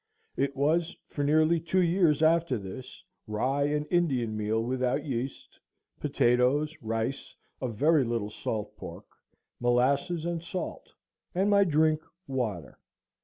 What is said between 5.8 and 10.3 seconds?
potatoes, rice, a very little salt pork, molasses,